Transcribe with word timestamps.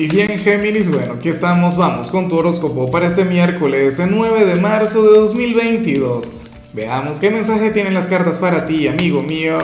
Y 0.00 0.06
bien, 0.06 0.38
Géminis, 0.38 0.88
bueno, 0.88 1.14
aquí 1.14 1.28
estamos, 1.28 1.76
vamos 1.76 2.08
con 2.08 2.28
tu 2.28 2.36
horóscopo 2.36 2.88
para 2.88 3.08
este 3.08 3.24
miércoles, 3.24 3.98
el 3.98 4.12
9 4.12 4.44
de 4.44 4.54
marzo 4.60 5.02
de 5.02 5.18
2022. 5.18 6.30
Veamos 6.72 7.18
qué 7.18 7.32
mensaje 7.32 7.72
tienen 7.72 7.94
las 7.94 8.06
cartas 8.06 8.38
para 8.38 8.64
ti, 8.64 8.86
amigo 8.86 9.24
mío. 9.24 9.58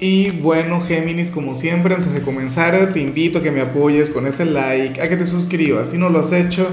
Y 0.00 0.30
bueno, 0.30 0.80
Géminis, 0.80 1.30
como 1.30 1.54
siempre, 1.54 1.94
antes 1.94 2.14
de 2.14 2.22
comenzar, 2.22 2.94
te 2.94 3.00
invito 3.00 3.40
a 3.40 3.42
que 3.42 3.50
me 3.50 3.60
apoyes 3.60 4.08
con 4.08 4.26
ese 4.26 4.46
like, 4.46 5.02
a 5.02 5.08
que 5.10 5.18
te 5.18 5.26
suscribas 5.26 5.90
si 5.90 5.98
no 5.98 6.08
lo 6.08 6.20
has 6.20 6.32
hecho, 6.32 6.66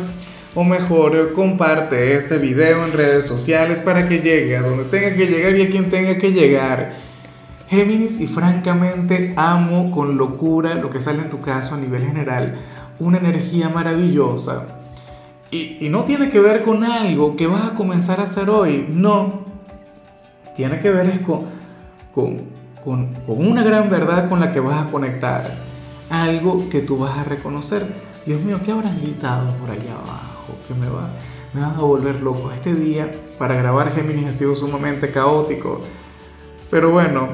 o 0.56 0.64
mejor, 0.64 1.34
comparte 1.34 2.16
este 2.16 2.38
video 2.38 2.86
en 2.86 2.94
redes 2.94 3.26
sociales 3.26 3.82
para 3.82 4.08
que 4.08 4.20
llegue 4.20 4.56
a 4.56 4.62
donde 4.62 4.86
tenga 4.86 5.18
que 5.18 5.28
llegar 5.28 5.54
y 5.58 5.64
a 5.64 5.70
quien 5.70 5.90
tenga 5.90 6.18
que 6.18 6.32
llegar. 6.32 7.09
Géminis, 7.70 8.20
y 8.20 8.26
francamente 8.26 9.34
amo 9.38 9.92
con 9.92 10.18
locura 10.18 10.74
lo 10.74 10.90
que 10.90 11.00
sale 11.00 11.20
en 11.20 11.30
tu 11.30 11.40
caso 11.40 11.76
a 11.76 11.78
nivel 11.78 12.04
general, 12.04 12.56
una 13.00 13.20
energía 13.20 13.70
maravillosa. 13.70 14.80
Y, 15.52 15.88
no 15.90 16.04
tiene 16.04 16.30
que 16.30 16.40
ver 16.40 16.64
con 16.64 16.84
algo 16.84 17.36
que 17.36 17.46
vas 17.46 17.66
a 17.66 17.74
comenzar 17.76 18.20
a 18.20 18.24
hacer 18.24 18.50
hoy, 18.50 18.88
no. 18.90 19.46
Tiene 20.56 20.80
que 20.80 20.90
ver 20.90 21.08
es 21.08 21.20
con, 21.20 21.46
con, 22.14 22.42
con, 22.84 23.14
con 23.26 23.48
una 23.48 23.64
gran 23.64 23.90
verdad 23.90 24.28
con 24.30 24.40
la 24.40 24.52
que 24.52 24.60
vas 24.60 24.88
a 24.88 24.90
conectar, 24.90 25.52
algo 26.10 26.70
que 26.70 26.82
tú 26.82 26.98
vas 26.98 27.20
a 27.20 27.24
reconocer. 27.24 27.86
Dios 28.26 28.42
mío, 28.42 28.60
¿qué 28.66 28.72
habrán 28.72 29.00
gritado 29.00 29.56
por 29.58 29.70
allá 29.70 29.94
abajo? 29.94 30.56
Que 30.68 30.74
me, 30.74 30.90
va, 30.90 31.10
me 31.54 31.62
van 31.62 31.76
a 31.76 31.82
volver 31.82 32.22
loco. 32.22 32.52
Este 32.52 32.74
día 32.74 33.12
para 33.38 33.54
grabar 33.54 33.92
Géminis 33.92 34.28
ha 34.28 34.34
sido 34.34 34.56
sumamente 34.56 35.12
caótico. 35.12 35.82
Pero 36.70 36.92
bueno, 36.92 37.30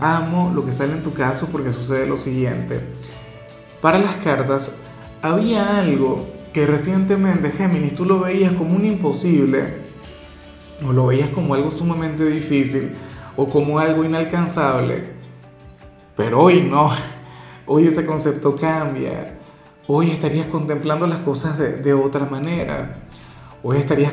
amo 0.00 0.52
lo 0.54 0.64
que 0.64 0.72
sale 0.72 0.92
en 0.92 1.02
tu 1.02 1.12
caso 1.12 1.48
porque 1.50 1.72
sucede 1.72 2.06
lo 2.06 2.16
siguiente. 2.16 2.80
Para 3.80 3.98
las 3.98 4.16
cartas, 4.16 4.78
había 5.22 5.78
algo 5.78 6.26
que 6.52 6.66
recientemente 6.66 7.50
Géminis 7.50 7.94
tú 7.94 8.04
lo 8.04 8.20
veías 8.20 8.52
como 8.52 8.76
un 8.76 8.84
imposible, 8.84 9.78
o 10.86 10.92
lo 10.92 11.06
veías 11.06 11.30
como 11.30 11.54
algo 11.54 11.70
sumamente 11.70 12.24
difícil, 12.24 12.92
o 13.36 13.46
como 13.46 13.78
algo 13.78 14.04
inalcanzable. 14.04 15.04
Pero 16.16 16.42
hoy 16.42 16.62
no, 16.62 16.90
hoy 17.66 17.86
ese 17.86 18.04
concepto 18.04 18.56
cambia. 18.56 19.38
Hoy 19.86 20.10
estarías 20.10 20.46
contemplando 20.46 21.06
las 21.06 21.18
cosas 21.18 21.58
de, 21.58 21.94
otra 21.94 22.26
manera. 22.26 23.00
Hoy 23.62 23.78
estarías 23.78 24.12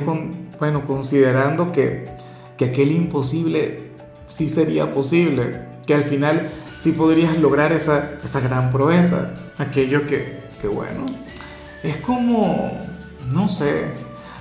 bueno, 0.59 0.85
considerando 0.85 1.71
que, 1.71 2.09
que 2.57 2.65
aquel 2.65 2.91
imposible 2.91 3.86
sí 4.27 4.49
sería 4.49 4.93
posible, 4.93 5.61
que 5.85 5.93
al 5.93 6.03
final 6.03 6.49
sí 6.75 6.91
podrías 6.91 7.37
lograr 7.37 7.71
esa, 7.71 8.11
esa 8.23 8.41
gran 8.41 8.71
proeza, 8.71 9.33
aquello 9.57 10.05
que, 10.05 10.43
que, 10.61 10.67
bueno, 10.67 11.05
es 11.81 11.97
como, 11.97 12.71
no 13.31 13.47
sé, 13.47 13.85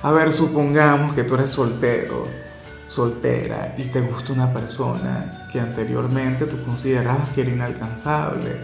a 0.02 0.10
ver, 0.10 0.32
supongamos 0.32 1.14
que 1.14 1.24
tú 1.24 1.34
eres 1.34 1.50
soltero, 1.50 2.26
soltera 2.86 3.74
y 3.78 3.84
te 3.84 4.00
gusta 4.00 4.32
una 4.32 4.52
persona 4.52 5.48
que 5.50 5.58
anteriormente 5.60 6.46
tú 6.46 6.62
considerabas 6.64 7.28
que 7.30 7.42
era 7.42 7.50
inalcanzable, 7.50 8.56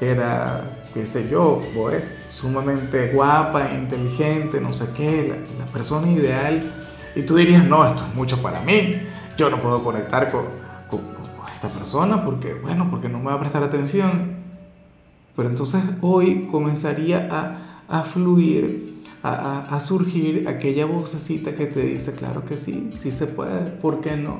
era, 0.00 0.82
qué 0.92 1.06
sé 1.06 1.28
yo, 1.30 1.62
pues, 1.74 2.16
sumamente 2.28 3.12
guapa, 3.12 3.72
inteligente, 3.72 4.60
no 4.60 4.72
sé 4.74 4.88
qué, 4.94 5.28
la, 5.28 5.64
la 5.64 5.72
persona 5.72 6.10
ideal, 6.12 6.70
y 7.14 7.22
tú 7.22 7.36
dirías, 7.36 7.64
no, 7.64 7.86
esto 7.86 8.04
es 8.06 8.14
mucho 8.14 8.42
para 8.42 8.60
mí, 8.60 9.02
yo 9.38 9.48
no 9.48 9.58
puedo 9.58 9.82
conectar 9.82 10.30
con, 10.30 10.65
esta 11.56 11.68
persona 11.70 12.24
porque, 12.24 12.54
bueno, 12.54 12.88
porque 12.90 13.08
no 13.08 13.18
me 13.18 13.26
va 13.26 13.34
a 13.34 13.40
prestar 13.40 13.62
atención. 13.64 14.36
Pero 15.34 15.48
entonces 15.48 15.82
hoy 16.00 16.48
comenzaría 16.50 17.28
a, 17.30 17.82
a 17.88 18.02
fluir, 18.02 19.02
a, 19.22 19.66
a, 19.74 19.80
surgir 19.80 20.48
aquella 20.48 20.86
vocecita 20.86 21.54
que 21.54 21.66
te 21.66 21.80
dice, 21.80 22.14
claro 22.14 22.44
que 22.44 22.56
sí, 22.56 22.92
sí 22.94 23.10
se 23.10 23.26
puede, 23.26 23.70
¿por 23.72 24.00
qué 24.00 24.16
no? 24.16 24.34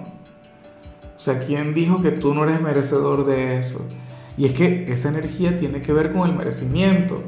O 1.16 1.20
sea, 1.20 1.40
¿quién 1.40 1.74
dijo 1.74 2.02
que 2.02 2.12
tú 2.12 2.34
no 2.34 2.44
eres 2.44 2.60
merecedor 2.60 3.26
de 3.26 3.58
eso? 3.58 3.88
Y 4.38 4.44
es 4.44 4.52
que 4.52 4.90
esa 4.92 5.08
energía 5.08 5.58
tiene 5.58 5.80
que 5.82 5.92
ver 5.92 6.12
con 6.12 6.28
el 6.28 6.36
merecimiento. 6.36 7.22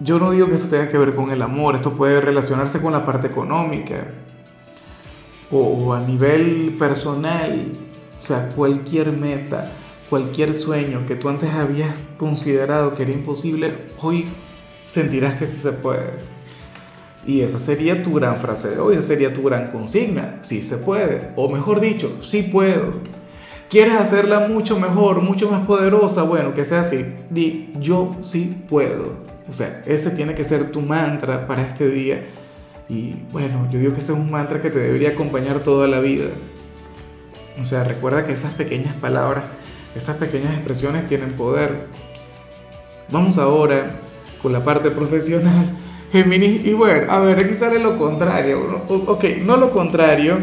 Yo 0.00 0.18
no 0.18 0.32
digo 0.32 0.48
que 0.48 0.56
esto 0.56 0.68
tenga 0.68 0.88
que 0.88 0.98
ver 0.98 1.14
con 1.14 1.30
el 1.30 1.42
amor, 1.42 1.76
esto 1.76 1.92
puede 1.92 2.20
relacionarse 2.20 2.80
con 2.80 2.92
la 2.92 3.06
parte 3.06 3.28
económica, 3.28 4.06
o, 5.50 5.92
a 5.92 6.00
nivel 6.00 6.76
personal, 6.78 7.72
o 8.20 8.22
sea, 8.22 8.50
cualquier 8.50 9.12
meta, 9.12 9.72
cualquier 10.10 10.52
sueño 10.54 11.06
que 11.06 11.16
tú 11.16 11.28
antes 11.28 11.50
habías 11.50 11.94
considerado 12.18 12.94
que 12.94 13.04
era 13.04 13.12
imposible, 13.12 13.72
hoy 14.00 14.26
sentirás 14.86 15.34
que 15.36 15.46
sí 15.46 15.56
se 15.56 15.72
puede. 15.72 16.10
Y 17.26 17.42
esa 17.42 17.58
sería 17.58 18.02
tu 18.02 18.14
gran 18.14 18.40
frase 18.40 18.70
de 18.70 18.78
hoy, 18.78 18.94
esa 18.96 19.08
sería 19.08 19.32
tu 19.32 19.42
gran 19.42 19.70
consigna, 19.70 20.38
sí 20.42 20.62
se 20.62 20.78
puede, 20.78 21.30
o 21.36 21.48
mejor 21.48 21.80
dicho, 21.80 22.18
sí 22.22 22.42
puedo. 22.42 22.94
¿Quieres 23.70 23.94
hacerla 23.94 24.48
mucho 24.48 24.78
mejor, 24.78 25.22
mucho 25.22 25.48
más 25.48 25.64
poderosa? 25.64 26.24
Bueno, 26.24 26.54
que 26.54 26.64
sea 26.64 26.80
así, 26.80 27.04
di 27.30 27.72
yo 27.78 28.16
sí 28.20 28.64
puedo. 28.68 29.14
O 29.48 29.52
sea, 29.52 29.82
ese 29.86 30.10
tiene 30.10 30.34
que 30.34 30.44
ser 30.44 30.72
tu 30.72 30.80
mantra 30.80 31.46
para 31.46 31.62
este 31.62 31.88
día 31.88 32.24
y 32.90 33.14
bueno, 33.30 33.68
yo 33.70 33.78
digo 33.78 33.92
que 33.92 34.00
ese 34.00 34.12
es 34.12 34.18
un 34.18 34.30
mantra 34.32 34.60
que 34.60 34.68
te 34.68 34.80
debería 34.80 35.10
acompañar 35.10 35.60
toda 35.60 35.86
la 35.86 36.00
vida. 36.00 36.26
O 37.58 37.64
sea, 37.64 37.84
recuerda 37.84 38.26
que 38.26 38.32
esas 38.32 38.52
pequeñas 38.54 38.94
palabras, 38.94 39.44
esas 39.94 40.16
pequeñas 40.16 40.54
expresiones 40.54 41.06
tienen 41.06 41.32
poder. 41.32 41.86
Vamos 43.10 43.38
ahora 43.38 44.00
con 44.42 44.52
la 44.52 44.62
parte 44.62 44.90
profesional. 44.90 45.76
Géminis, 46.12 46.66
y 46.66 46.72
bueno, 46.72 47.10
a 47.10 47.20
ver, 47.20 47.44
aquí 47.44 47.54
sale 47.54 47.78
lo 47.78 47.96
contrario. 47.96 48.82
Ok, 48.88 49.24
no 49.42 49.56
lo 49.56 49.70
contrario, 49.70 50.38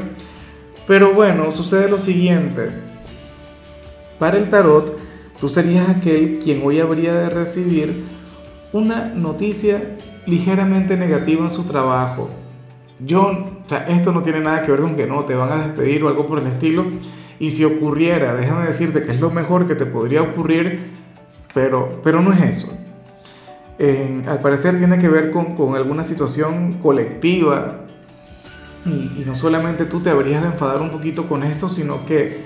pero 0.87 1.13
bueno, 1.13 1.51
sucede 1.51 1.89
lo 1.89 1.99
siguiente. 1.99 2.69
Para 4.17 4.37
el 4.37 4.49
tarot, 4.49 4.97
tú 5.39 5.49
serías 5.49 5.89
aquel 5.89 6.39
quien 6.41 6.61
hoy 6.63 6.79
habría 6.79 7.13
de 7.13 7.29
recibir 7.29 8.05
una 8.73 9.05
noticia 9.05 9.97
ligeramente 10.25 10.97
negativa 10.97 11.43
en 11.43 11.51
su 11.51 11.63
trabajo. 11.63 12.29
Yo, 12.99 13.21
o 13.21 13.69
sea, 13.69 13.87
esto 13.87 14.11
no 14.11 14.21
tiene 14.21 14.39
nada 14.39 14.63
que 14.63 14.71
ver 14.71 14.81
con 14.81 14.95
que 14.95 15.05
no 15.05 15.23
te 15.23 15.35
van 15.35 15.51
a 15.51 15.67
despedir 15.67 16.03
o 16.03 16.07
algo 16.07 16.25
por 16.25 16.39
el 16.39 16.47
estilo. 16.47 16.85
Y 17.39 17.51
si 17.51 17.63
ocurriera, 17.63 18.35
déjame 18.35 18.65
decirte 18.65 19.03
que 19.03 19.11
es 19.11 19.19
lo 19.19 19.29
mejor 19.29 19.67
que 19.67 19.75
te 19.75 19.85
podría 19.85 20.23
ocurrir, 20.23 20.91
pero, 21.53 22.01
pero 22.03 22.21
no 22.21 22.33
es 22.33 22.41
eso. 22.41 22.77
al 24.27 24.41
parecer 24.41 24.79
tiene 24.79 24.97
que 24.97 25.07
ver 25.07 25.29
con, 25.31 25.55
con 25.55 25.75
alguna 25.75 26.03
situación 26.03 26.79
colectiva 26.81 27.81
y, 28.85 28.89
y, 28.89 29.23
no 29.25 29.35
solamente 29.35 29.85
tú 29.85 29.99
te 29.99 30.09
habrías 30.09 30.41
de 30.41 30.49
enfadar 30.49 30.81
un 30.81 30.89
poquito 30.89 31.27
con 31.27 31.43
esto, 31.43 31.67
sino 31.67 32.05
que, 32.05 32.45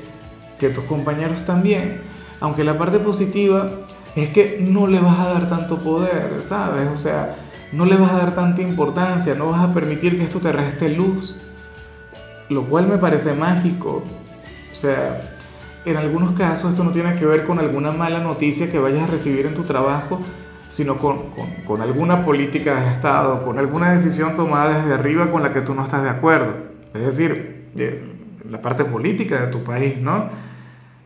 que 0.59 0.69
tus 0.69 0.83
compañeros 0.85 1.45
también. 1.45 2.01
Aunque 2.39 2.63
la 2.63 2.77
parte 2.77 2.97
positiva 2.99 3.69
es 4.15 4.29
que 4.29 4.59
no 4.61 4.87
le 4.87 4.99
vas 4.99 5.19
a 5.19 5.33
dar 5.33 5.49
tanto 5.49 5.77
poder, 5.77 6.39
¿sabes? 6.41 6.89
O 6.89 6.97
sea, 6.97 7.35
no 7.71 7.85
le 7.85 7.95
vas 7.95 8.11
a 8.11 8.17
dar 8.17 8.35
tanta 8.35 8.61
importancia, 8.61 9.35
no 9.35 9.51
vas 9.51 9.69
a 9.69 9.73
permitir 9.73 10.17
que 10.17 10.23
esto 10.23 10.39
te 10.39 10.51
reste 10.51 10.89
luz, 10.89 11.35
lo 12.49 12.65
cual 12.65 12.87
me 12.87 12.97
parece 12.97 13.33
mágico. 13.33 14.03
O 14.71 14.75
sea, 14.75 15.37
en 15.85 15.97
algunos 15.97 16.33
casos 16.33 16.71
esto 16.71 16.83
no 16.83 16.91
tiene 16.91 17.15
que 17.15 17.25
ver 17.25 17.45
con 17.45 17.59
alguna 17.59 17.91
mala 17.91 18.19
noticia 18.19 18.71
que 18.71 18.79
vayas 18.79 19.03
a 19.03 19.07
recibir 19.07 19.45
en 19.45 19.53
tu 19.53 19.63
trabajo, 19.63 20.19
sino 20.69 20.97
con, 20.97 21.31
con, 21.65 21.81
alguna 21.81 22.23
política 22.23 22.81
de 22.81 22.91
Estado, 22.91 23.41
con 23.41 23.59
alguna 23.59 23.91
decisión 23.91 24.35
tomada 24.35 24.79
desde 24.79 24.93
arriba 24.93 25.29
con 25.29 25.43
la 25.43 25.53
que 25.53 25.61
tú 25.61 25.73
no 25.73 25.83
estás 25.83 26.03
de 26.03 26.09
acuerdo. 26.09 26.53
Es 26.93 27.05
decir, 27.05 27.69
la 28.49 28.61
parte 28.61 28.85
política 28.85 29.45
de 29.45 29.51
tu 29.51 29.63
país, 29.63 29.97
¿no? 29.97 30.29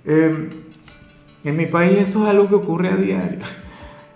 Eh, 0.05 0.49
en 1.43 1.57
mi 1.57 1.65
país 1.67 1.99
esto 1.99 2.23
es 2.23 2.29
algo 2.29 2.47
que 2.47 2.55
ocurre 2.55 2.89
a 2.89 2.95
diario 2.95 3.39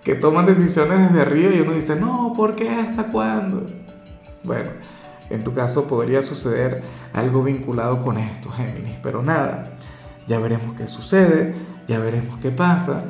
que 0.04 0.14
toman 0.14 0.46
decisiones 0.46 1.08
desde 1.08 1.22
arriba 1.22 1.54
y 1.54 1.60
uno 1.60 1.72
dice, 1.72 1.96
no, 1.96 2.32
¿por 2.36 2.56
qué? 2.56 2.68
¿Hasta 2.68 3.04
cuándo? 3.04 3.66
Bueno, 4.42 4.70
en 5.28 5.44
tu 5.44 5.52
caso 5.52 5.86
podría 5.86 6.22
suceder 6.22 6.82
algo 7.12 7.42
vinculado 7.42 8.02
con 8.02 8.18
esto, 8.18 8.50
Géminis, 8.50 8.98
pero 9.02 9.22
nada, 9.22 9.72
ya 10.26 10.38
veremos 10.38 10.74
qué 10.74 10.86
sucede, 10.86 11.54
ya 11.86 11.98
veremos 11.98 12.38
qué 12.38 12.50
pasa. 12.50 13.04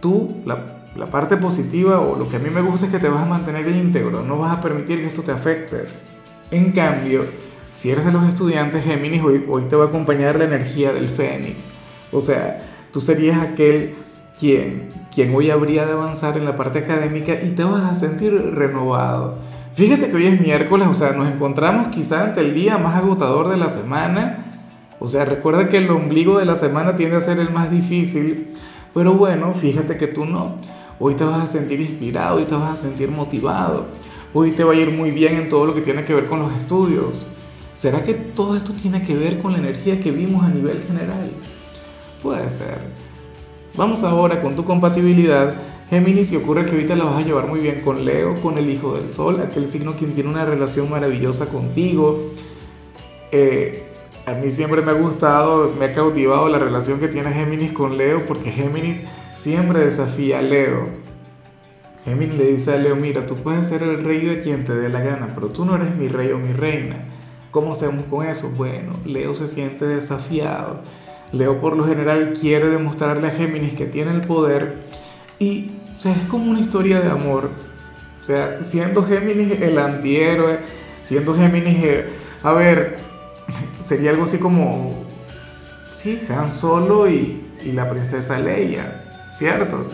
Tú, 0.00 0.42
la, 0.44 0.88
la 0.96 1.06
parte 1.06 1.36
positiva 1.36 2.00
o 2.00 2.18
lo 2.18 2.28
que 2.28 2.36
a 2.36 2.40
mí 2.40 2.50
me 2.50 2.60
gusta 2.60 2.86
es 2.86 2.92
que 2.92 2.98
te 2.98 3.08
vas 3.08 3.22
a 3.22 3.26
mantener 3.26 3.68
íntegro, 3.68 4.22
no 4.22 4.38
vas 4.38 4.56
a 4.56 4.60
permitir 4.60 5.00
que 5.00 5.06
esto 5.06 5.22
te 5.22 5.32
afecte. 5.32 5.84
En 6.50 6.72
cambio, 6.72 7.24
si 7.72 7.90
eres 7.90 8.04
de 8.04 8.12
los 8.12 8.28
estudiantes 8.28 8.84
Géminis, 8.84 9.22
hoy, 9.22 9.44
hoy 9.48 9.62
te 9.62 9.76
va 9.76 9.84
a 9.84 9.88
acompañar 9.88 10.36
la 10.36 10.44
energía 10.44 10.92
del 10.92 11.08
Fénix. 11.08 11.70
O 12.10 12.20
sea, 12.20 12.62
tú 12.92 13.00
serías 13.00 13.40
aquel 13.40 13.94
quien, 14.38 14.90
quien 15.14 15.34
hoy 15.34 15.50
habría 15.50 15.84
de 15.84 15.92
avanzar 15.92 16.38
en 16.38 16.44
la 16.44 16.56
parte 16.56 16.80
académica 16.80 17.42
y 17.42 17.50
te 17.50 17.64
vas 17.64 17.84
a 17.84 17.94
sentir 17.94 18.32
renovado. 18.32 19.36
Fíjate 19.74 20.10
que 20.10 20.16
hoy 20.16 20.26
es 20.26 20.40
miércoles, 20.40 20.88
o 20.90 20.94
sea, 20.94 21.12
nos 21.12 21.30
encontramos 21.30 21.88
quizá 21.88 22.24
ante 22.24 22.40
el 22.40 22.54
día 22.54 22.78
más 22.78 22.96
agotador 22.96 23.48
de 23.48 23.56
la 23.56 23.68
semana. 23.68 24.60
O 24.98 25.08
sea, 25.08 25.24
recuerda 25.24 25.68
que 25.68 25.78
el 25.78 25.90
ombligo 25.90 26.38
de 26.38 26.44
la 26.44 26.56
semana 26.56 26.96
tiende 26.96 27.16
a 27.16 27.20
ser 27.20 27.38
el 27.38 27.50
más 27.50 27.70
difícil, 27.70 28.54
pero 28.94 29.14
bueno, 29.14 29.52
fíjate 29.54 29.96
que 29.96 30.06
tú 30.06 30.24
no. 30.24 30.56
Hoy 30.98 31.14
te 31.14 31.24
vas 31.24 31.42
a 31.42 31.46
sentir 31.46 31.80
inspirado, 31.80 32.36
hoy 32.36 32.44
te 32.44 32.54
vas 32.54 32.72
a 32.72 32.76
sentir 32.76 33.10
motivado, 33.10 33.86
hoy 34.32 34.52
te 34.52 34.62
va 34.62 34.72
a 34.72 34.76
ir 34.76 34.90
muy 34.90 35.10
bien 35.10 35.36
en 35.36 35.48
todo 35.48 35.66
lo 35.66 35.74
que 35.74 35.80
tiene 35.80 36.04
que 36.04 36.14
ver 36.14 36.26
con 36.26 36.40
los 36.40 36.52
estudios. 36.52 37.26
¿Será 37.74 38.02
que 38.02 38.14
todo 38.14 38.56
esto 38.56 38.72
tiene 38.74 39.02
que 39.02 39.16
ver 39.16 39.40
con 39.40 39.52
la 39.52 39.58
energía 39.58 40.00
que 40.00 40.10
vimos 40.10 40.44
a 40.44 40.48
nivel 40.50 40.82
general? 40.86 41.30
Puede 42.22 42.48
ser. 42.50 43.11
Vamos 43.74 44.02
ahora 44.02 44.42
con 44.42 44.54
tu 44.54 44.64
compatibilidad. 44.64 45.54
Géminis, 45.88 46.30
y 46.32 46.36
ocurre 46.36 46.66
que 46.66 46.72
ahorita 46.72 46.94
la 46.94 47.04
vas 47.04 47.22
a 47.22 47.26
llevar 47.26 47.46
muy 47.46 47.60
bien 47.60 47.80
con 47.80 48.04
Leo, 48.04 48.34
con 48.42 48.58
el 48.58 48.68
Hijo 48.68 48.94
del 48.94 49.08
Sol, 49.08 49.40
aquel 49.40 49.66
signo 49.66 49.94
quien 49.94 50.12
tiene 50.12 50.28
una 50.28 50.44
relación 50.44 50.90
maravillosa 50.90 51.48
contigo. 51.48 52.32
Eh, 53.30 53.84
a 54.26 54.34
mí 54.34 54.50
siempre 54.50 54.82
me 54.82 54.90
ha 54.90 54.94
gustado, 54.94 55.72
me 55.78 55.86
ha 55.86 55.94
cautivado 55.94 56.48
la 56.48 56.58
relación 56.58 57.00
que 57.00 57.08
tiene 57.08 57.32
Géminis 57.32 57.72
con 57.72 57.96
Leo, 57.96 58.26
porque 58.26 58.52
Géminis 58.52 59.04
siempre 59.34 59.80
desafía 59.80 60.40
a 60.40 60.42
Leo. 60.42 60.88
Géminis 62.04 62.36
le 62.36 62.52
dice 62.52 62.74
a 62.74 62.76
Leo, 62.76 62.94
mira, 62.94 63.26
tú 63.26 63.36
puedes 63.36 63.68
ser 63.68 63.82
el 63.82 64.04
rey 64.04 64.20
de 64.20 64.42
quien 64.42 64.64
te 64.66 64.74
dé 64.74 64.90
la 64.90 65.00
gana, 65.00 65.32
pero 65.34 65.48
tú 65.48 65.64
no 65.64 65.76
eres 65.76 65.94
mi 65.96 66.08
rey 66.08 66.30
o 66.32 66.38
mi 66.38 66.52
reina. 66.52 67.06
¿Cómo 67.50 67.72
hacemos 67.72 68.04
con 68.04 68.26
eso? 68.26 68.50
Bueno, 68.56 68.98
Leo 69.04 69.34
se 69.34 69.46
siente 69.46 69.86
desafiado. 69.86 70.82
Leo 71.32 71.60
por 71.60 71.76
lo 71.76 71.84
general 71.84 72.34
quiere 72.38 72.68
demostrarle 72.68 73.28
a 73.28 73.30
Géminis 73.30 73.74
que 73.74 73.86
tiene 73.86 74.12
el 74.12 74.20
poder 74.20 74.82
y 75.38 75.70
o 75.96 76.00
sea, 76.02 76.12
es 76.12 76.28
como 76.28 76.50
una 76.50 76.58
historia 76.58 77.00
de 77.00 77.08
amor. 77.08 77.50
O 78.20 78.24
sea, 78.24 78.58
siendo 78.60 79.04
Géminis 79.04 79.60
el 79.60 79.78
antihéroe, 79.78 80.58
siendo 81.00 81.32
Géminis, 81.34 81.78
a 82.42 82.52
ver, 82.52 82.98
sería 83.78 84.10
algo 84.10 84.24
así 84.24 84.38
como, 84.38 85.04
sí, 85.92 86.20
Han 86.28 86.50
Solo 86.50 87.08
y, 87.08 87.46
y 87.64 87.70
la 87.70 87.88
princesa 87.88 88.36
Leia, 88.38 89.28
¿cierto? 89.30 89.86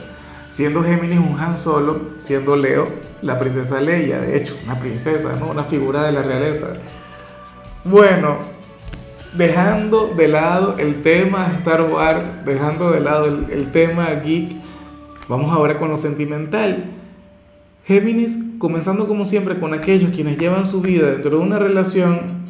Siendo 0.46 0.82
Géminis 0.82 1.18
un 1.18 1.38
Han 1.38 1.58
Solo, 1.58 2.00
siendo 2.16 2.56
Leo 2.56 2.88
la 3.20 3.38
princesa 3.38 3.78
Leia, 3.78 4.18
de 4.18 4.36
hecho, 4.36 4.56
una 4.64 4.78
princesa, 4.78 5.36
¿no? 5.38 5.48
Una 5.48 5.64
figura 5.64 6.04
de 6.04 6.12
la 6.12 6.22
realeza. 6.22 6.68
Bueno, 7.84 8.38
dejando 9.38 10.12
de 10.16 10.26
lado 10.26 10.76
el 10.78 11.00
tema 11.00 11.46
Star 11.58 11.82
Wars, 11.82 12.28
dejando 12.44 12.90
de 12.90 13.00
lado 13.00 13.26
el, 13.26 13.70
tema 13.70 14.10
geek, 14.10 14.50
vamos 15.28 15.52
ahora 15.52 15.78
con 15.78 15.88
lo 15.88 15.96
sentimental. 15.96 16.90
Géminis, 17.84 18.36
comenzando 18.58 19.06
como 19.06 19.24
siempre 19.24 19.58
con 19.60 19.72
aquellos 19.72 20.10
quienes 20.10 20.38
llevan 20.38 20.66
su 20.66 20.82
vida 20.82 21.12
dentro 21.12 21.30
de 21.30 21.36
una 21.36 21.58
relación 21.58 22.48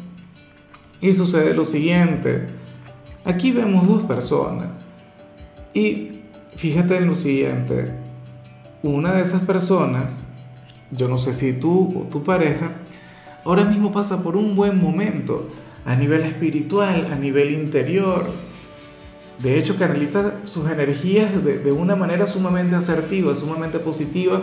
y 0.99 1.13
sucede 1.13 1.53
lo 1.53 1.63
siguiente. 1.63 2.47
Aquí 3.23 3.51
vemos 3.51 3.87
dos 3.87 4.01
personas 4.03 4.83
y 5.75 6.21
fíjate 6.55 6.97
en 6.97 7.05
lo 7.05 7.13
siguiente. 7.13 7.93
Una 8.81 9.13
de 9.13 9.21
esas 9.21 9.43
personas, 9.43 10.19
yo 10.91 11.07
no 11.07 11.19
sé 11.19 11.33
si 11.33 11.53
tú 11.53 11.99
o 11.99 12.07
tu 12.07 12.23
pareja, 12.23 12.71
ahora 13.45 13.63
mismo 13.63 13.91
pasa 13.91 14.23
por 14.23 14.35
un 14.35 14.55
buen 14.55 14.81
momento 14.81 15.49
a 15.85 15.95
nivel 15.95 16.21
espiritual, 16.21 17.07
a 17.11 17.15
nivel 17.15 17.51
interior. 17.51 18.25
De 19.39 19.57
hecho, 19.57 19.77
canaliza 19.77 20.45
sus 20.45 20.69
energías 20.69 21.43
de, 21.43 21.71
una 21.71 21.95
manera 21.95 22.27
sumamente 22.27 22.75
asertiva, 22.75 23.33
sumamente 23.35 23.79
positiva, 23.79 24.41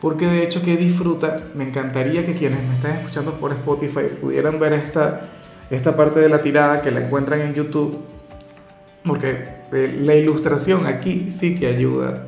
porque 0.00 0.26
de 0.26 0.44
hecho 0.44 0.62
que 0.62 0.76
disfruta, 0.76 1.44
me 1.54 1.64
encantaría 1.64 2.26
que 2.26 2.34
quienes 2.34 2.62
me 2.68 2.74
están 2.74 2.98
escuchando 2.98 3.40
por 3.40 3.52
Spotify 3.52 4.02
pudieran 4.20 4.58
ver 4.58 4.74
esta, 4.74 5.30
esta 5.70 5.96
parte 5.96 6.20
de 6.20 6.28
la 6.28 6.42
tirada 6.42 6.82
que 6.82 6.90
la 6.90 7.06
encuentran 7.06 7.40
en 7.40 7.54
YouTube, 7.54 7.98
porque 9.06 9.48
eh, 9.72 9.98
la 10.02 10.14
ilustración 10.14 10.86
aquí 10.86 11.30
sí 11.30 11.58
que 11.58 11.66
ayuda. 11.66 12.26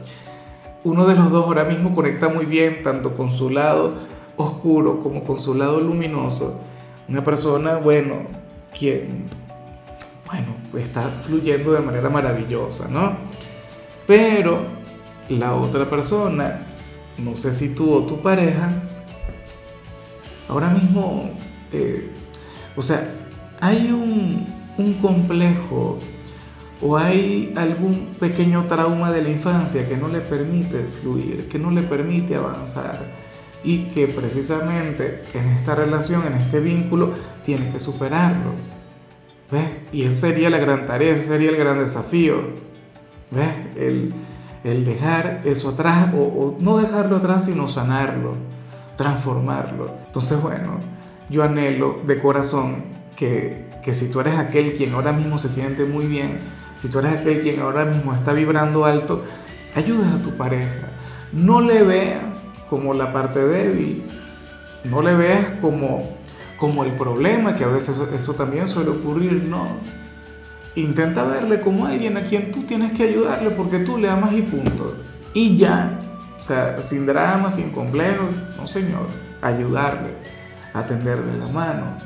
Uno 0.85 1.07
de 1.07 1.17
los 1.17 1.31
dos 1.31 1.45
ahora 1.45 1.65
mismo 1.65 1.95
conecta 1.95 2.29
muy 2.29 2.47
bien 2.47 2.83
tanto 2.83 3.15
con 3.15 3.31
su 3.33 3.51
lado 3.51 3.95
oscuro 4.37 5.01
como 5.01 5.25
con 5.25 5.39
su 5.39 5.55
lado 5.55 5.81
luminoso. 5.81 6.61
Una 7.09 7.25
persona, 7.25 7.77
bueno, 7.77 8.23
quien, 8.79 9.29
bueno, 10.27 10.57
está 10.77 11.03
fluyendo 11.25 11.73
de 11.73 11.81
manera 11.81 12.09
maravillosa, 12.11 12.89
¿no? 12.89 13.17
Pero 14.07 14.61
la 15.29 15.55
otra 15.55 15.89
persona, 15.89 16.67
no 17.19 17.37
sé 17.37 17.53
si 17.53 17.75
tú 17.75 17.93
o 17.93 18.03
tu 18.03 18.21
pareja, 18.21 18.71
ahora 20.49 20.71
mismo, 20.71 21.31
eh, 21.73 22.11
o 22.77 22.83
sea, 22.83 23.09
hay 23.61 23.91
un, 23.91 24.47
un 24.79 24.95
complejo 24.95 25.99
o 26.81 26.97
hay 26.97 27.55
algún 27.57 28.15
pequeño 28.21 28.67
trauma 28.67 29.11
de 29.11 29.23
la 29.23 29.31
infancia 29.31 29.89
que 29.89 29.97
no 29.97 30.09
le 30.09 30.21
permite 30.21 30.85
fluir, 31.01 31.49
que 31.49 31.59
no 31.59 31.71
le 31.71 31.83
permite 31.83 32.37
avanzar 32.37 33.01
y 33.65 33.87
que 33.87 34.07
precisamente 34.07 35.23
en 35.35 35.49
esta 35.49 35.75
relación, 35.75 36.27
en 36.27 36.35
este 36.35 36.61
vínculo, 36.61 37.15
tiene 37.47 37.71
que 37.71 37.81
superarlo. 37.81 38.51
¿Ves? 39.51 39.69
Y 39.93 40.03
esa 40.03 40.29
sería 40.29 40.51
la 40.51 40.59
gran 40.59 40.87
tarea, 40.87 41.15
ese 41.15 41.29
sería 41.29 41.51
el 41.51 41.57
gran 41.57 41.79
desafío. 41.79 42.43
¿Ves? 43.31 43.51
El, 43.77 44.13
el 44.65 44.85
dejar 44.85 45.43
eso 45.45 45.71
atrás, 45.71 46.09
o, 46.15 46.19
o, 46.19 46.57
no 46.61 46.79
dejarlo 46.79 47.17
atrás, 47.17 47.45
sino 47.45 47.69
sanarlo, 47.69 48.35
transformarlo. 48.97 49.91
Entonces, 50.07 50.43
bueno, 50.43 50.81
yo 51.31 51.45
anhelo 51.45 52.01
de 52.05 52.21
corazón 52.21 52.85
que, 53.15 53.71
que 53.85 53.95
si 53.95 54.11
tú 54.11 54.21
eres 54.21 54.37
aquel 54.37 54.75
quien 54.75 54.93
ahora 54.95 55.13
mismo 55.13 55.39
se 55.39 55.49
siente 55.49 55.85
muy 55.85 56.07
bien, 56.07 56.39
si 56.75 56.91
tú 56.91 56.99
eres 56.99 57.21
aquel 57.21 57.41
quien 57.41 57.61
ahora 57.61 57.85
mismo 57.85 58.13
está 58.13 58.33
vibrando 58.33 58.85
alto, 58.85 59.23
ayudes 59.77 60.13
a 60.13 60.23
tu 60.23 60.37
pareja. 60.37 60.89
No 61.33 61.61
le 61.61 61.85
veas 61.85 62.45
como 62.69 62.93
la 62.93 63.13
parte 63.13 63.47
débil. 63.47 64.03
No 64.85 65.03
le 65.03 65.15
veas 65.15 65.47
como, 65.61 66.17
como 66.57 66.85
el 66.85 66.93
problema, 66.93 67.55
que 67.57 67.65
a 67.65 67.69
veces 67.69 67.97
eso, 68.15 68.35
también 68.35 68.69
suele 68.69 68.91
ocurrir, 68.91 69.45
no. 69.45 69.69
Intenta 70.75 71.25
verle 71.25 71.61
como 71.61 71.87
alguien 71.87 72.17
a 72.17 72.23
quien 72.23 72.53
tú 72.53 72.63
tienes 72.63 72.93
que 72.93 73.05
ayudarle 73.05 73.51
porque 73.51 73.79
tú 73.81 73.99
le 73.99 74.09
amas 74.09 74.33
y 74.33 74.43
punto. 74.43 74.97
Y 75.33 75.57
ya, 75.57 75.99
o 76.39 76.43
sea, 76.43 76.83
sin 76.83 77.07
drama, 77.07 77.51
sin 77.51 77.71
complejos, 77.71 78.27
no 78.57 78.67
señor, 78.67 79.07
ayudarle, 79.43 80.11
atenderle 80.73 81.39
la 81.39 81.47
mano. 81.49 81.97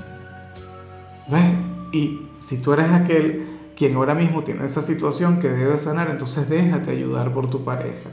¿Ves? 1.29 1.53
Y 1.93 2.29
si 2.39 2.59
tú 2.59 2.73
eres 2.73 2.91
aquel 2.91 3.47
quien 3.77 3.97
ahora 3.97 4.15
mismo 4.15 4.43
tiene 4.43 4.65
esa 4.65 4.83
situación 4.83 5.41
que 5.41 5.49
debe 5.49 5.79
sanar, 5.79 6.11
entonces 6.11 6.49
déjate 6.49 6.91
ayudar 6.91 7.33
por 7.33 7.49
tu 7.49 7.65
pareja. 7.65 8.11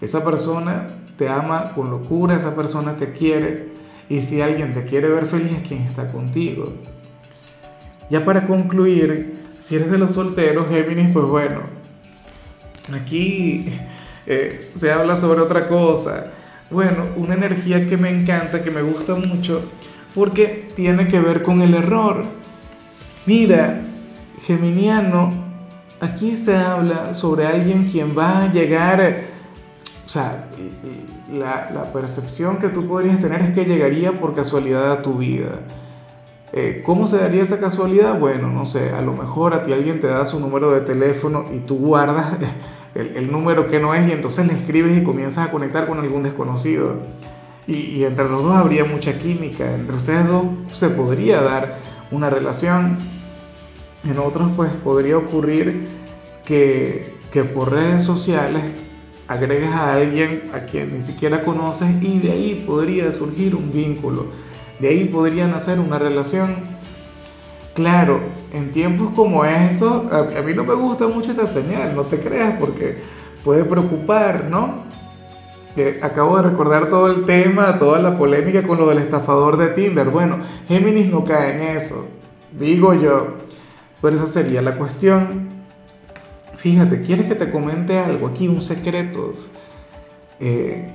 Esa 0.00 0.24
persona 0.24 0.88
te 1.16 1.28
ama 1.28 1.72
con 1.72 1.90
locura, 1.90 2.36
esa 2.36 2.54
persona 2.54 2.96
te 2.96 3.12
quiere 3.12 3.76
y 4.08 4.20
si 4.20 4.40
alguien 4.40 4.72
te 4.74 4.84
quiere 4.84 5.08
ver 5.08 5.26
feliz 5.26 5.52
es 5.52 5.66
quien 5.66 5.82
está 5.82 6.10
contigo. 6.12 6.72
Ya 8.10 8.24
para 8.24 8.46
concluir, 8.46 9.44
si 9.58 9.76
eres 9.76 9.90
de 9.90 9.98
los 9.98 10.12
solteros, 10.12 10.68
Géminis, 10.68 11.10
pues 11.12 11.26
bueno, 11.26 11.60
aquí 12.92 13.66
eh, 14.26 14.70
se 14.74 14.92
habla 14.92 15.16
sobre 15.16 15.40
otra 15.40 15.66
cosa. 15.66 16.32
Bueno, 16.70 17.06
una 17.16 17.34
energía 17.34 17.86
que 17.86 17.96
me 17.96 18.10
encanta, 18.10 18.62
que 18.62 18.70
me 18.70 18.82
gusta 18.82 19.14
mucho, 19.14 19.62
porque 20.14 20.68
tiene 20.74 21.08
que 21.08 21.20
ver 21.20 21.42
con 21.42 21.62
el 21.62 21.74
error. 21.74 22.24
Mira, 23.24 23.82
Geminiano, 24.44 25.32
aquí 26.00 26.36
se 26.36 26.56
habla 26.56 27.12
sobre 27.14 27.46
alguien 27.46 27.88
quien 27.88 28.16
va 28.16 28.44
a 28.44 28.52
llegar 28.52 29.26
o 30.06 30.08
sea, 30.08 30.46
la, 31.30 31.90
percepción 31.92 32.58
que 32.58 32.68
tú 32.68 32.86
podrías 32.86 33.20
tener 33.20 33.42
es 33.42 33.50
que 33.50 33.64
llegaría 33.64 34.12
por 34.12 34.34
casualidad 34.34 34.92
a 34.92 35.02
tu 35.02 35.14
vida. 35.14 35.60
Eh, 36.52 36.82
¿Cómo 36.84 37.06
se 37.06 37.18
daría 37.18 37.42
esa 37.42 37.58
casualidad? 37.58 38.18
Bueno, 38.18 38.48
no 38.48 38.64
sé, 38.64 38.90
a 38.92 39.00
lo 39.00 39.12
mejor 39.12 39.54
a 39.54 39.62
ti 39.62 39.72
alguien 39.72 40.00
te 40.00 40.06
da 40.06 40.24
su 40.24 40.40
número 40.40 40.70
de 40.70 40.80
teléfono 40.82 41.46
y 41.52 41.58
tú 41.58 41.76
guardas 41.76 42.36
el, 42.94 43.30
número 43.30 43.66
que 43.66 43.80
no 43.80 43.94
es 43.94 44.08
y 44.08 44.12
entonces 44.12 44.46
le 44.46 44.54
escribes 44.54 44.96
y 44.96 45.02
comienzas 45.02 45.48
a 45.48 45.50
conectar 45.50 45.86
con 45.86 45.98
algún 45.98 46.22
desconocido. 46.22 47.00
Y, 47.66 47.74
y 47.74 48.04
entre 48.04 48.28
los 48.28 48.44
dos 48.44 48.54
habría 48.54 48.84
mucha 48.84 49.18
química, 49.18 49.74
entre 49.74 49.96
ustedes 49.96 50.28
dos 50.28 50.44
se 50.72 50.88
podría 50.90 51.42
dar 51.42 51.78
una 52.10 52.30
relación. 52.30 52.98
En 54.04 54.18
otros 54.18 54.50
pues 54.54 54.70
podría 54.84 55.18
ocurrir 55.18 55.88
que, 56.44 57.16
que 57.32 57.42
por 57.42 57.72
redes 57.72 58.04
sociales 58.04 58.62
agregas 59.28 59.74
a 59.74 59.94
alguien 59.94 60.50
a 60.52 60.60
quien 60.60 60.92
ni 60.92 61.00
siquiera 61.00 61.42
conoces 61.42 61.88
y 62.02 62.18
de 62.18 62.32
ahí 62.32 62.64
podría 62.66 63.10
surgir 63.12 63.54
un 63.54 63.72
vínculo, 63.72 64.26
de 64.78 64.88
ahí 64.88 65.04
podría 65.06 65.46
nacer 65.46 65.80
una 65.80 65.98
relación. 65.98 66.76
Claro, 67.74 68.20
en 68.52 68.72
tiempos 68.72 69.12
como 69.12 69.44
estos, 69.44 70.10
a, 70.10 70.40
mí 70.42 70.54
no 70.54 70.64
me 70.64 70.74
gusta 70.74 71.06
mucho 71.08 71.32
esta 71.32 71.46
señal, 71.46 71.94
no 71.94 72.02
te 72.02 72.18
creas, 72.18 72.58
porque 72.58 72.96
puede 73.44 73.64
preocupar, 73.64 74.46
¿no? 74.48 74.86
Acabo 76.00 76.38
de 76.38 76.42
recordar 76.44 76.88
todo 76.88 77.08
el 77.08 77.26
tema, 77.26 77.78
toda 77.78 77.98
la 77.98 78.16
polémica 78.16 78.62
con 78.62 78.78
lo 78.78 78.88
del 78.88 78.96
estafador 78.96 79.58
de 79.58 79.68
Tinder. 79.68 80.08
Bueno, 80.08 80.38
Géminis 80.68 81.10
no 81.10 81.22
cae 81.22 81.54
en 81.54 81.76
eso, 81.76 82.08
digo 82.58 82.94
yo, 82.94 83.34
pero 84.00 84.16
esa 84.16 84.26
sería 84.26 84.62
la 84.62 84.78
cuestión. 84.78 85.55
Fíjate, 86.66 87.00
¿quieres 87.02 87.26
que 87.26 87.36
te 87.36 87.48
comente 87.48 87.96
algo 87.96 88.26
aquí, 88.26 88.48
un 88.48 88.60
secreto? 88.60 89.34
Eh, 90.40 90.90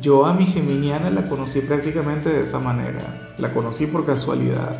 yo 0.00 0.24
a 0.24 0.32
mi 0.32 0.46
geminiana 0.46 1.10
la 1.10 1.28
conocí 1.28 1.60
prácticamente 1.60 2.30
de 2.30 2.40
esa 2.44 2.60
manera, 2.60 3.34
la 3.36 3.52
conocí 3.52 3.84
por 3.84 4.06
casualidad. 4.06 4.78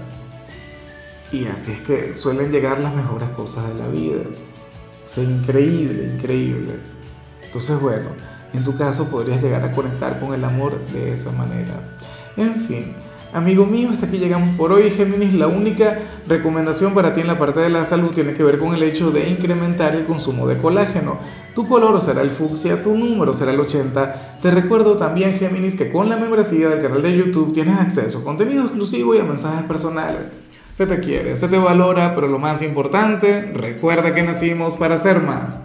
Y 1.33 1.45
así 1.45 1.73
es 1.73 1.81
que 1.83 2.15
suelen 2.15 2.51
llegar 2.51 2.81
las 2.81 2.95
mejores 2.95 3.29
cosas 3.37 3.69
de 3.69 3.75
la 3.75 3.89
vida. 3.89 4.23
O 5.05 5.07
sea, 5.07 5.23
increíble, 5.23 6.15
increíble. 6.15 6.77
Entonces, 7.45 7.79
bueno, 7.79 8.09
en 8.55 8.65
tu 8.65 8.75
caso 8.75 9.09
podrías 9.09 9.43
llegar 9.43 9.62
a 9.65 9.73
conectar 9.73 10.19
con 10.19 10.33
el 10.33 10.43
amor 10.47 10.81
de 10.93 11.12
esa 11.12 11.31
manera. 11.33 11.99
En 12.39 12.55
fin, 12.55 12.95
amigo 13.33 13.67
mío, 13.67 13.91
hasta 13.91 14.07
aquí 14.07 14.19
llegamos 14.19 14.57
por 14.57 14.73
hoy, 14.73 14.91
Géminis. 14.91 15.35
La 15.35 15.49
única 15.49 15.99
recomendación 16.27 16.95
para 16.95 17.15
ti 17.15 17.21
en 17.21 17.27
la 17.27 17.39
parte 17.39 17.61
de 17.61 17.71
la 17.71 17.85
salud 17.85 18.11
tiene 18.11 18.35
que 18.35 18.43
ver 18.43 18.59
con 18.59 18.75
el 18.75 18.83
hecho 18.83 19.11
de 19.11 19.29
incrementar 19.29 19.95
el 19.95 20.07
consumo 20.07 20.47
de 20.47 20.59
colágeno. 20.59 21.19
Tu 21.55 21.67
color 21.67 22.01
será 22.01 22.23
el 22.23 22.31
fucsia, 22.31 22.81
tu 22.81 22.95
número 22.95 23.35
será 23.35 23.53
el 23.53 23.61
80. 23.61 24.39
Te 24.41 24.51
recuerdo 24.51 24.97
también, 24.97 25.35
Géminis, 25.35 25.77
que 25.77 25.91
con 25.91 26.09
la 26.09 26.17
membresía 26.17 26.69
del 26.69 26.81
canal 26.81 27.03
de 27.03 27.17
YouTube 27.17 27.53
tienes 27.53 27.79
acceso 27.79 28.21
a 28.21 28.25
contenido 28.25 28.62
exclusivo 28.62 29.15
y 29.15 29.19
a 29.19 29.25
mensajes 29.25 29.65
personales. 29.65 30.33
Se 30.71 30.87
te 30.87 31.01
quiere, 31.01 31.37
se 31.37 31.49
te 31.49 31.59
valora, 31.59 32.15
pero 32.15 32.29
lo 32.29 32.39
más 32.39 32.62
importante, 32.62 33.53
recuerda 33.53 34.15
que 34.15 34.23
nacimos 34.23 34.77
para 34.77 34.97
ser 34.97 35.21
más. 35.21 35.61